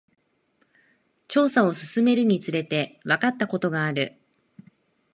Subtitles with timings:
[1.27, 4.19] 調査を進めるにつれて、わかったことがある。